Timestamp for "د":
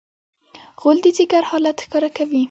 1.03-1.07